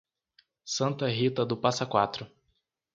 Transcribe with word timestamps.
Santa 0.65 1.05
Rita 1.07 1.45
do 1.45 1.55
Passa 1.55 1.85
Quatro 1.85 2.27